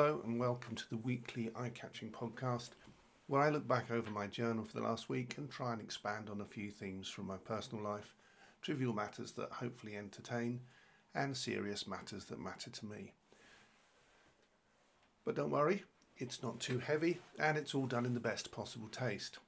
[0.00, 2.70] Hello and welcome to the weekly eye catching podcast
[3.26, 6.30] where I look back over my journal for the last week and try and expand
[6.30, 8.14] on a few themes from my personal life,
[8.62, 10.60] trivial matters that hopefully entertain,
[11.14, 13.12] and serious matters that matter to me.
[15.26, 15.84] But don't worry,
[16.16, 19.38] it's not too heavy and it's all done in the best possible taste.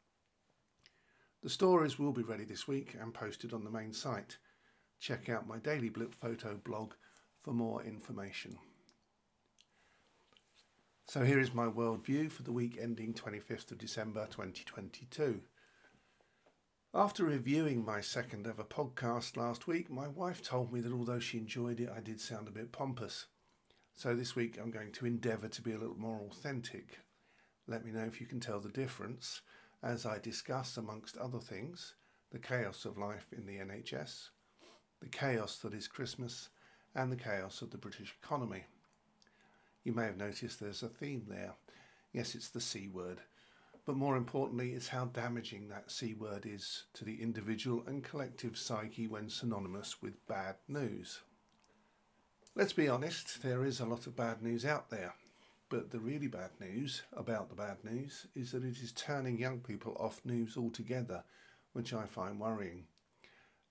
[1.41, 4.37] The stories will be ready this week and posted on the main site.
[4.99, 6.95] Check out my Daily Blip Photo blog
[7.41, 8.59] for more information.
[11.07, 15.41] So here is my worldview for the week ending 25th of December 2022.
[16.93, 21.39] After reviewing my second ever podcast last week, my wife told me that although she
[21.39, 23.27] enjoyed it, I did sound a bit pompous.
[23.95, 26.99] So this week I'm going to endeavour to be a little more authentic.
[27.69, 29.41] Let me know if you can tell the difference
[29.85, 31.95] as I discuss, amongst other things,
[32.33, 34.31] the chaos of life in the NHS,
[35.01, 36.49] the chaos that is Christmas,
[36.97, 38.65] and the chaos of the British economy.
[39.85, 41.55] You may have noticed there's a theme there.
[42.13, 43.21] Yes, it's the C word
[43.91, 48.57] but more importantly, it's how damaging that C word is to the individual and collective
[48.57, 51.23] psyche when synonymous with bad news.
[52.55, 55.15] Let's be honest, there is a lot of bad news out there.
[55.71, 59.59] But the really bad news about the bad news is that it is turning young
[59.59, 61.25] people off news altogether,
[61.73, 62.85] which I find worrying.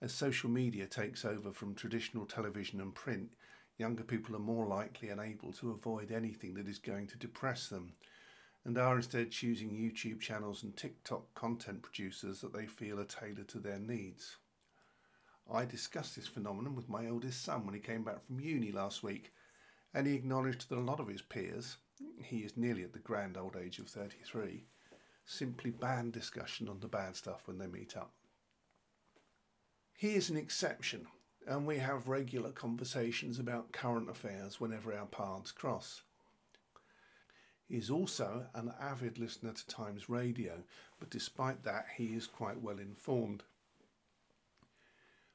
[0.01, 3.29] As social media takes over from traditional television and print,
[3.77, 7.69] younger people are more likely and able to avoid anything that is going to depress
[7.69, 7.93] them
[8.65, 13.47] and are instead choosing YouTube channels and TikTok content producers that they feel are tailored
[13.49, 14.37] to their needs.
[15.51, 19.01] I discussed this phenomenon with my eldest son when he came back from uni last
[19.01, 19.33] week,
[19.93, 21.77] and he acknowledged that a lot of his peers,
[22.21, 24.65] he is nearly at the grand old age of 33,
[25.25, 28.13] simply ban discussion on the bad stuff when they meet up.
[29.97, 31.07] He is an exception,
[31.47, 36.03] and we have regular conversations about current affairs whenever our paths cross.
[37.69, 40.63] Is also an avid listener to Times Radio,
[40.99, 43.43] but despite that, he is quite well informed.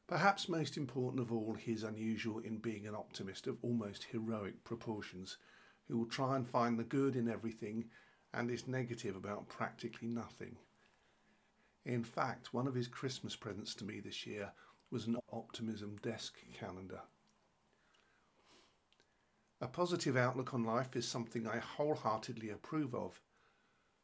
[0.09, 4.65] Perhaps most important of all, he is unusual in being an optimist of almost heroic
[4.65, 5.39] proportions,
[5.87, 7.89] who will try and find the good in everything
[8.33, 10.57] and is negative about practically nothing.
[11.85, 14.53] In fact, one of his Christmas presents to me this year
[14.91, 17.03] was an optimism desk calendar.
[19.65, 23.23] A positive outlook on life is something I wholeheartedly approve of.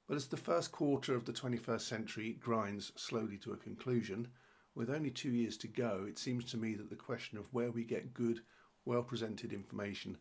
[0.06, 4.28] But as the first quarter of the 21st century grinds slowly to a conclusion,
[4.74, 7.70] with only two years to go, it seems to me that the question of where
[7.70, 8.40] we get good,
[8.86, 10.16] well presented information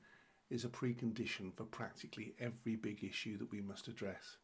[0.50, 4.36] is a precondition for practically every big issue that we must address.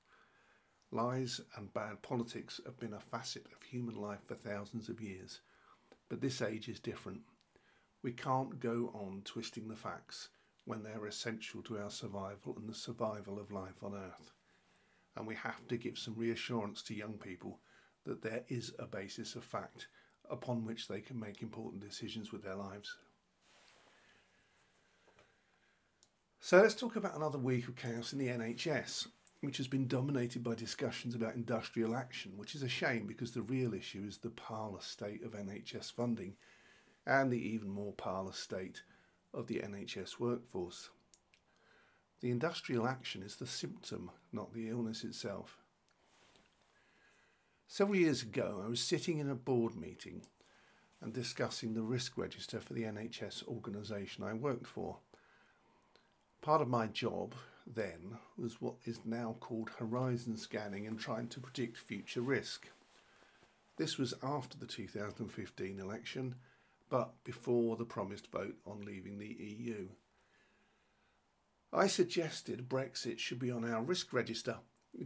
[0.92, 5.42] Lies and bad politics have been a facet of human life for thousands of years,
[6.08, 7.24] but this age is different.
[8.02, 10.30] We can't go on twisting the facts
[10.66, 14.32] when they're essential to our survival and the survival of life on Earth.
[15.16, 17.60] And we have to give some reassurance to young people
[18.06, 19.88] that there is a basis of fact
[20.30, 22.98] upon which they can make important decisions with their lives.
[26.40, 29.08] So let's talk about another week of chaos in the NHS,
[29.42, 33.42] which has been dominated by discussions about industrial action, which is a shame because the
[33.42, 36.36] real issue is the parlous state of NHS funding
[37.06, 38.82] and the even more parlous state
[39.36, 40.90] of the NHS workforce.
[42.22, 45.58] The industrial action is the symptom, not the illness itself.
[47.68, 50.22] Several years ago, I was sitting in a board meeting
[51.02, 54.98] and discussing the risk register for the NHS organisation I worked for.
[56.42, 57.34] Part of my job
[57.68, 62.68] then was what is now called horizon scanning and trying to predict future risk.
[63.78, 66.36] This was after the 2015 election
[66.90, 69.88] but before the promised vote on leaving the EU.
[71.74, 74.60] I suggested Brexit should be on our risk register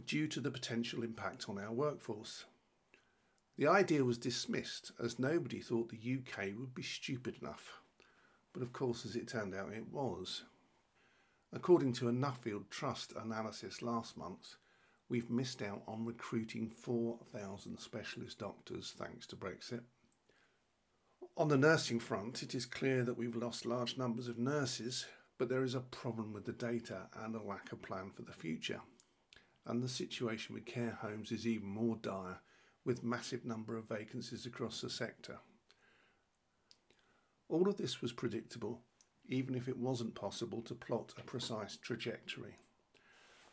[0.04, 2.44] due to the potential impact on our workforce.
[3.56, 7.82] The idea was dismissed as nobody thought the UK would be stupid enough.
[8.52, 10.44] But of course, as it turned out, it was.
[11.52, 14.56] According to a Nuffield Trust analysis last month,
[15.08, 19.82] we've missed out on recruiting 4,000 specialist doctors thanks to Brexit.
[21.36, 25.06] On the nursing front, it is clear that we've lost large numbers of nurses,
[25.38, 28.32] but there is a problem with the data and a lack of plan for the
[28.32, 28.80] future.
[29.64, 32.40] And the situation with care homes is even more dire,
[32.84, 35.38] with massive number of vacancies across the sector.
[37.48, 38.82] All of this was predictable,
[39.28, 42.58] even if it wasn't possible to plot a precise trajectory.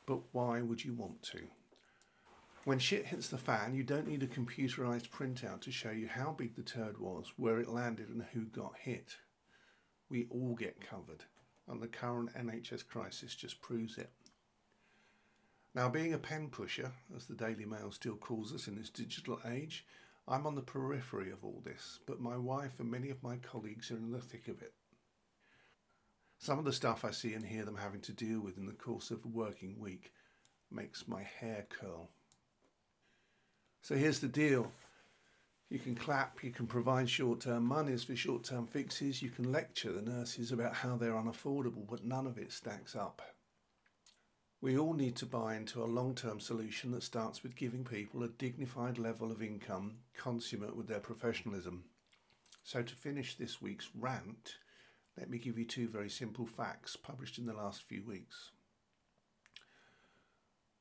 [0.06, 1.48] But why would you want to?
[2.68, 6.34] When shit hits the fan, you don't need a computerized printout to show you how
[6.34, 9.16] big the turd was, where it landed, and who got hit.
[10.10, 11.24] We all get covered,
[11.70, 14.12] and the current NHS crisis just proves it.
[15.76, 19.40] Now, being a pen pusher, as the Daily Mail still calls us in this digital
[19.50, 19.86] age,
[20.28, 23.92] I'm on the periphery of all this, but my wife and many of my colleagues
[23.92, 24.74] are in the thick of it.
[26.38, 28.74] Some of the stuff I see and hear them having to deal with in the
[28.74, 30.12] course of a working week
[30.70, 32.10] makes my hair curl.
[33.82, 34.72] So here's the deal.
[35.70, 39.52] You can clap, you can provide short term monies for short term fixes, you can
[39.52, 43.22] lecture the nurses about how they're unaffordable, but none of it stacks up.
[44.60, 48.24] We all need to buy into a long term solution that starts with giving people
[48.24, 51.84] a dignified level of income consummate with their professionalism.
[52.64, 54.56] So, to finish this week's rant,
[55.18, 58.52] let me give you two very simple facts published in the last few weeks.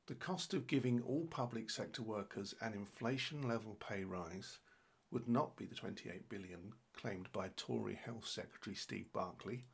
[0.07, 4.59] The cost of giving all public sector workers an inflation level pay rise
[5.11, 9.65] would not be the 28 billion claimed by Tory Health Secretary Steve Barclay,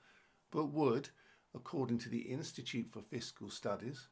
[0.50, 1.09] but would
[1.53, 4.07] according to the Institute for Fiscal Studies,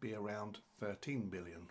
[0.00, 1.68] be around 13 billion.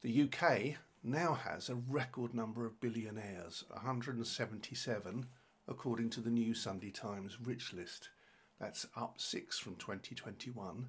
[0.00, 5.26] The UK now has a record number of billionaires, 177,
[5.66, 8.08] according to the new Sunday Times Rich List.
[8.60, 10.88] That's up six from 2021,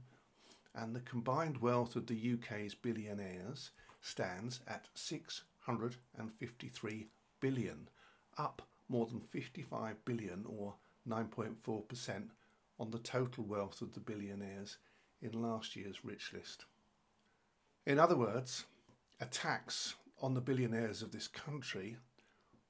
[0.73, 3.69] and the combined wealth of the UK's billionaires
[4.01, 7.07] stands at 653
[7.39, 7.89] billion,
[8.37, 10.73] up more than 55 billion or
[11.07, 12.29] 9.4%
[12.79, 14.79] on the total wealth of the billionaires
[15.21, 16.65] in last year's rich list.
[17.85, 18.65] In other words,
[19.21, 21.97] a tax on the billionaires of this country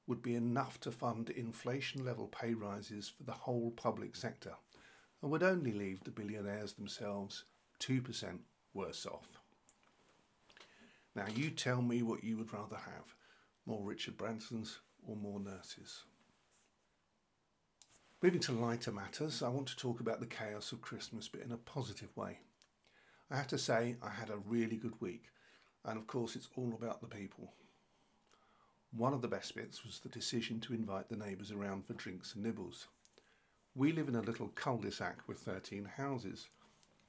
[0.07, 4.55] would be enough to fund inflation level pay rises for the whole public sector
[5.21, 7.43] and would only leave the billionaires themselves
[7.79, 8.39] 2%
[8.73, 9.39] worse off.
[11.15, 13.15] Now, you tell me what you would rather have
[13.65, 14.77] more Richard Bransons
[15.07, 16.03] or more nurses.
[18.21, 21.51] Moving to lighter matters, I want to talk about the chaos of Christmas, but in
[21.51, 22.39] a positive way.
[23.31, 25.25] I have to say, I had a really good week,
[25.85, 27.53] and of course, it's all about the people.
[28.91, 32.33] One of the best bits was the decision to invite the neighbours around for drinks
[32.33, 32.87] and nibbles.
[33.75, 36.49] We live in a little cul de sac with 13 houses,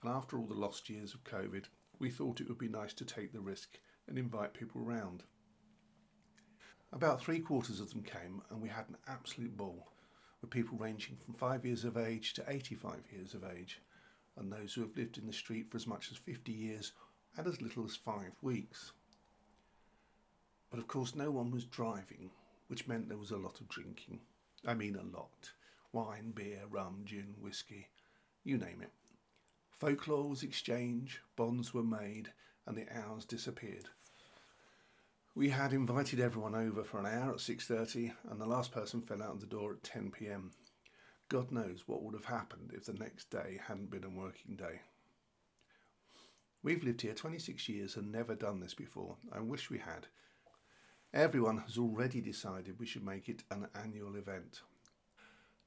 [0.03, 1.65] and after all the lost years of COVID,
[1.99, 5.23] we thought it would be nice to take the risk and invite people round.
[6.93, 9.93] About three quarters of them came, and we had an absolute ball
[10.41, 13.81] with people ranging from 5 years of age to 85 years of age,
[14.37, 16.93] and those who have lived in the street for as much as 50 years
[17.37, 18.93] and as little as 5 weeks.
[20.71, 22.31] But of course, no one was driving,
[22.69, 24.21] which meant there was a lot of drinking.
[24.67, 25.53] I mean, a lot.
[25.93, 27.89] Wine, beer, rum, gin, whiskey,
[28.45, 28.93] you name it.
[29.71, 32.33] Folklore was exchanged, bonds were made,
[32.67, 33.89] and the hours disappeared.
[35.35, 39.23] We had invited everyone over for an hour at 6.30 and the last person fell
[39.23, 40.51] out of the door at 10pm.
[41.29, 44.81] God knows what would have happened if the next day hadn't been a working day.
[46.63, 49.17] We've lived here 26 years and never done this before.
[49.33, 50.09] I wish we had.
[51.15, 54.61] Everyone has already decided we should make it an annual event.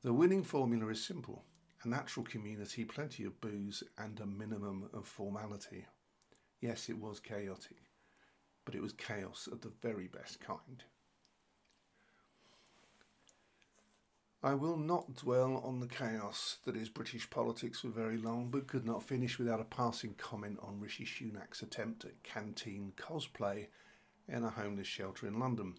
[0.03, 1.45] The winning formula is simple
[1.83, 5.86] a natural community, plenty of booze, and a minimum of formality.
[6.62, 7.77] Yes, it was chaotic
[8.65, 10.83] but it was chaos of the very best kind.
[14.41, 18.67] I will not dwell on the chaos that is British politics for very long, but
[18.67, 23.67] could not finish without a passing comment on Rishi Sunak's attempt at canteen cosplay
[24.27, 25.75] in a homeless shelter in London.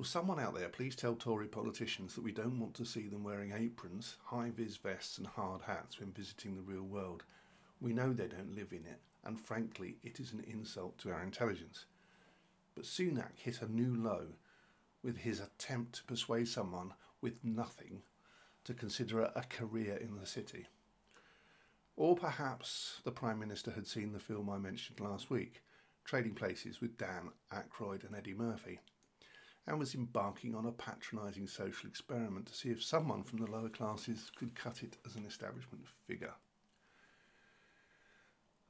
[0.00, 3.22] Will someone out there please tell Tory politicians that we don't want to see them
[3.22, 7.22] wearing aprons, high vis vests, and hard hats when visiting the real world?
[7.82, 11.22] We know they don't live in it, and frankly, it is an insult to our
[11.22, 11.84] intelligence.
[12.74, 14.28] But Sunak hit a new low
[15.02, 18.00] with his attempt to persuade someone with nothing
[18.64, 20.68] to consider a career in the city.
[21.94, 25.62] Or perhaps the Prime Minister had seen the film I mentioned last week,
[26.06, 28.80] Trading Places with Dan Aykroyd and Eddie Murphy.
[29.66, 33.68] And was embarking on a patronising social experiment to see if someone from the lower
[33.68, 36.34] classes could cut it as an establishment figure.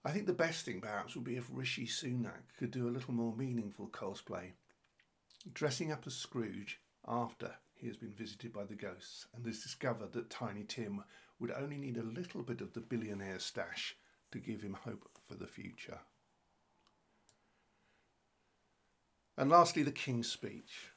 [0.04, 3.12] I think the best thing perhaps would be if Rishi Sunak could do a little
[3.12, 4.52] more meaningful cosplay,
[5.52, 10.12] dressing up as Scrooge after he has been visited by the ghosts and has discovered
[10.12, 11.04] that Tiny Tim
[11.38, 13.96] would only need a little bit of the billionaire stash
[14.32, 16.00] to give him hope for the future.
[19.40, 20.90] And lastly, the King's speech.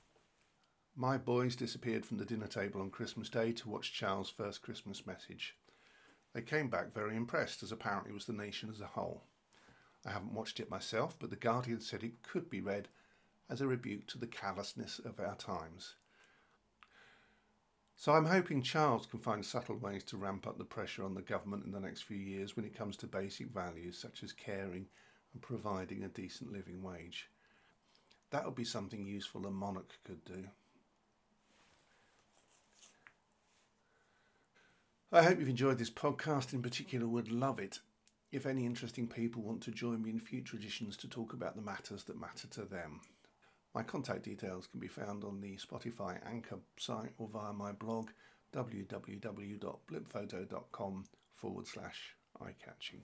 [0.98, 5.08] My boys disappeared from the dinner table on Christmas Day to watch Charles' first Christmas
[5.08, 5.56] message.
[6.34, 9.24] They came back very impressed, as apparently was the nation as a whole.
[10.06, 12.90] I haven't watched it myself, but The Guardian said it could be read
[13.50, 15.96] as a rebuke to the callousness of our times.
[17.96, 21.22] So I'm hoping Charles can find subtle ways to ramp up the pressure on the
[21.22, 24.88] government in the next few years when it comes to basic values such as caring
[25.32, 27.30] and providing a decent living wage.
[28.34, 30.46] That would be something useful a monarch could do.
[35.12, 36.52] I hope you've enjoyed this podcast.
[36.52, 37.78] In particular, would love it
[38.32, 41.62] if any interesting people want to join me in future editions to talk about the
[41.62, 43.02] matters that matter to them.
[43.76, 48.10] My contact details can be found on the Spotify Anchor site or via my blog
[48.52, 53.04] www.blipfoto.com forward slash eye catching.